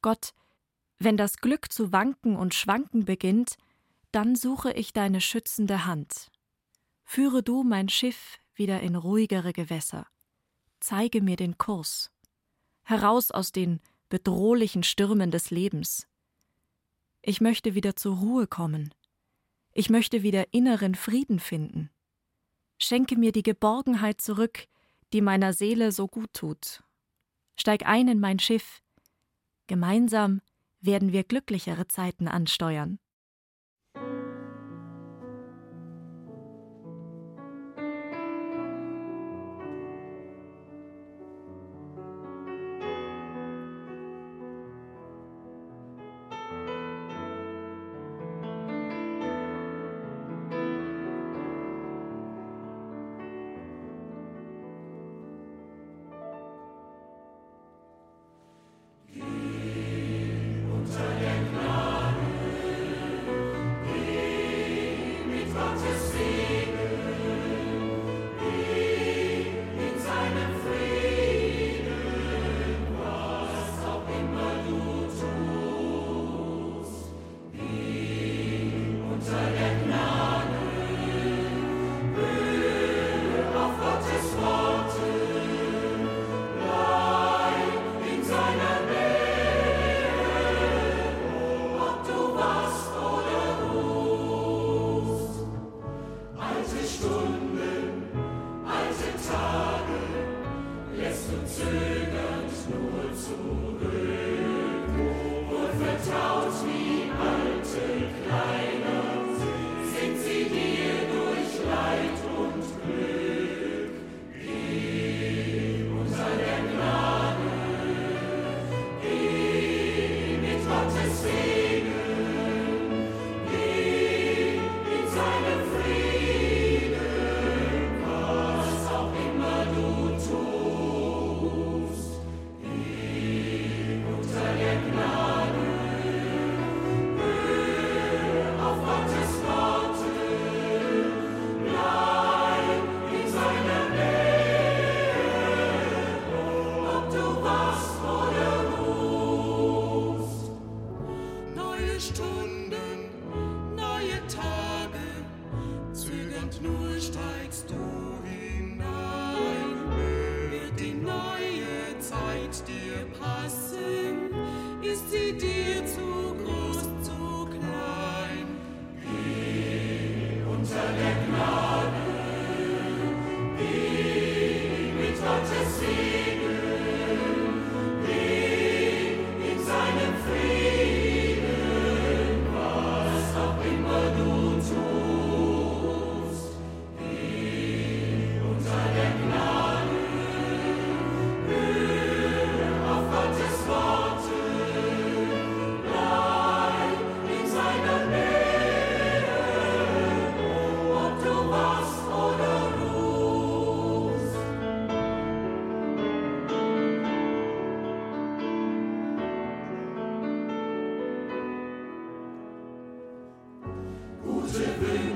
Gott, 0.04 0.34
wenn 1.00 1.18
das 1.18 1.38
Glück 1.38 1.72
zu 1.72 1.92
wanken 1.92 2.36
und 2.36 2.54
schwanken 2.54 3.06
beginnt, 3.06 3.58
dann 4.12 4.36
suche 4.36 4.72
ich 4.74 4.94
deine 4.94 5.22
schützende 5.22 5.86
Hand. 5.86 6.30
Führe 7.04 7.42
du 7.42 7.64
mein 7.64 7.90
Schiff 7.90 8.40
wieder 8.56 8.82
in 8.82 8.96
ruhigere 8.96 9.54
Gewässer. 9.54 10.08
Zeige 10.80 11.22
mir 11.22 11.36
den 11.36 11.58
Kurs. 11.58 12.12
Heraus 12.84 13.32
aus 13.32 13.52
den 13.52 13.80
bedrohlichen 14.10 14.84
Stürmen 14.84 15.32
des 15.32 15.50
Lebens. 15.50 16.08
Ich 17.22 17.42
möchte 17.42 17.74
wieder 17.74 17.96
zur 17.96 18.18
Ruhe 18.18 18.48
kommen. 18.48 18.94
Ich 19.72 19.90
möchte 19.90 20.24
wieder 20.24 20.54
inneren 20.54 20.94
Frieden 20.94 21.40
finden. 21.40 21.90
Schenke 22.78 23.18
mir 23.18 23.32
die 23.32 23.44
Geborgenheit 23.44 24.22
zurück, 24.22 24.68
die 25.14 25.22
meiner 25.22 25.54
Seele 25.54 25.92
so 25.92 26.08
gut 26.08 26.34
tut. 26.34 26.84
Steig 27.56 27.86
ein 27.86 28.08
in 28.08 28.20
mein 28.20 28.40
Schiff. 28.40 28.82
Gemeinsam 29.68 30.42
werden 30.82 31.14
wir 31.14 31.24
glücklichere 31.24 31.88
Zeiten 31.88 32.28
ansteuern. 32.28 33.00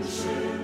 worship. 0.07 0.56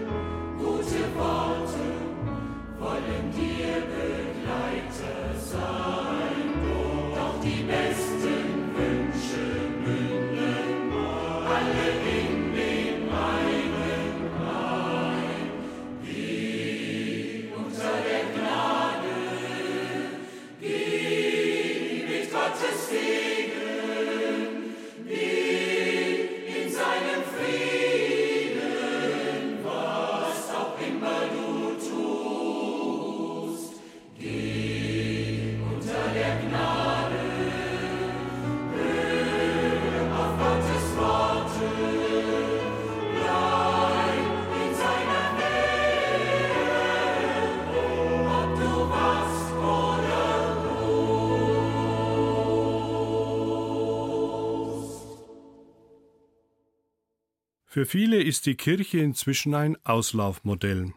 Für 57.73 57.87
viele 57.87 58.21
ist 58.21 58.45
die 58.45 58.53
Kirche 58.53 58.99
inzwischen 58.99 59.55
ein 59.55 59.83
Auslaufmodell. 59.83 60.93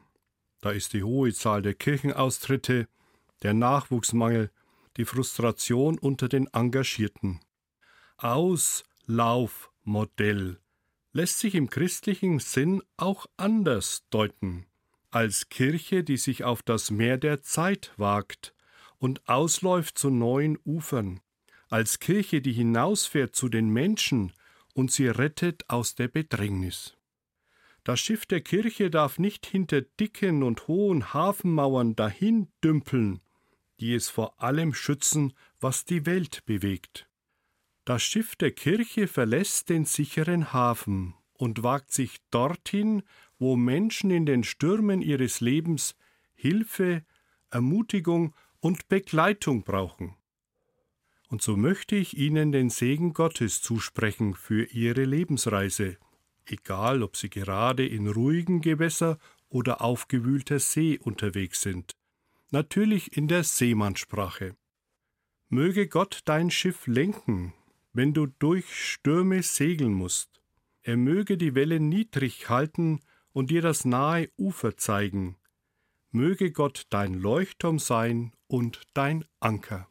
Da 0.60 0.72
ist 0.72 0.92
die 0.92 1.02
hohe 1.02 1.32
Zahl 1.32 1.62
der 1.62 1.72
Kirchenaustritte, 1.72 2.86
der 3.42 3.54
Nachwuchsmangel, 3.54 4.50
die 4.98 5.06
Frustration 5.06 5.98
unter 5.98 6.28
den 6.28 6.48
Engagierten. 6.48 7.40
Auslaufmodell 8.18 10.60
lässt 11.14 11.38
sich 11.38 11.54
im 11.54 11.70
christlichen 11.70 12.40
Sinn 12.40 12.82
auch 12.98 13.24
anders 13.38 14.04
deuten, 14.10 14.66
als 15.10 15.48
Kirche, 15.48 16.04
die 16.04 16.18
sich 16.18 16.44
auf 16.44 16.62
das 16.62 16.90
Meer 16.90 17.16
der 17.16 17.40
Zeit 17.40 17.92
wagt 17.96 18.52
und 18.98 19.26
ausläuft 19.26 19.96
zu 19.96 20.10
neuen 20.10 20.58
Ufern, 20.62 21.20
als 21.70 22.00
Kirche, 22.00 22.42
die 22.42 22.52
hinausfährt 22.52 23.34
zu 23.34 23.48
den 23.48 23.70
Menschen 23.70 24.34
und 24.76 24.92
sie 24.92 25.08
rettet 25.08 25.70
aus 25.70 25.94
der 25.94 26.06
Bedrängnis. 26.06 26.98
Das 27.82 27.98
Schiff 27.98 28.26
der 28.26 28.42
Kirche 28.42 28.90
darf 28.90 29.18
nicht 29.18 29.46
hinter 29.46 29.80
dicken 29.80 30.42
und 30.42 30.68
hohen 30.68 31.14
Hafenmauern 31.14 31.96
dahin 31.96 32.48
dümpeln, 32.62 33.20
die 33.80 33.94
es 33.94 34.10
vor 34.10 34.42
allem 34.42 34.74
schützen, 34.74 35.32
was 35.60 35.86
die 35.86 36.04
Welt 36.04 36.44
bewegt. 36.44 37.08
Das 37.86 38.02
Schiff 38.02 38.36
der 38.36 38.50
Kirche 38.50 39.08
verlässt 39.08 39.70
den 39.70 39.86
sicheren 39.86 40.52
Hafen 40.52 41.14
und 41.32 41.62
wagt 41.62 41.90
sich 41.90 42.18
dorthin, 42.30 43.02
wo 43.38 43.56
Menschen 43.56 44.10
in 44.10 44.26
den 44.26 44.44
Stürmen 44.44 45.00
ihres 45.00 45.40
Lebens 45.40 45.96
Hilfe, 46.34 47.02
Ermutigung 47.48 48.34
und 48.60 48.88
Begleitung 48.88 49.62
brauchen. 49.62 50.15
Und 51.28 51.42
so 51.42 51.56
möchte 51.56 51.96
ich 51.96 52.16
Ihnen 52.16 52.52
den 52.52 52.70
Segen 52.70 53.12
Gottes 53.12 53.60
zusprechen 53.60 54.34
für 54.34 54.64
Ihre 54.64 55.04
Lebensreise, 55.04 55.96
egal 56.44 57.02
ob 57.02 57.16
Sie 57.16 57.30
gerade 57.30 57.86
in 57.86 58.06
ruhigen 58.06 58.60
Gewässer 58.60 59.18
oder 59.48 59.80
aufgewühlter 59.80 60.60
See 60.60 60.98
unterwegs 60.98 61.62
sind. 61.62 61.96
Natürlich 62.50 63.16
in 63.16 63.26
der 63.26 63.42
Seemannssprache. 63.42 64.56
Möge 65.48 65.88
Gott 65.88 66.20
dein 66.24 66.50
Schiff 66.50 66.86
lenken, 66.86 67.52
wenn 67.92 68.12
du 68.12 68.26
durch 68.26 68.72
Stürme 68.74 69.42
segeln 69.42 69.94
musst. 69.94 70.40
Er 70.82 70.96
möge 70.96 71.36
die 71.36 71.54
Wellen 71.54 71.88
niedrig 71.88 72.48
halten 72.48 73.00
und 73.32 73.50
dir 73.50 73.62
das 73.62 73.84
nahe 73.84 74.28
Ufer 74.38 74.76
zeigen. 74.76 75.36
Möge 76.10 76.52
Gott 76.52 76.86
dein 76.90 77.14
Leuchtturm 77.14 77.78
sein 77.78 78.32
und 78.46 78.82
dein 78.94 79.24
Anker. 79.40 79.88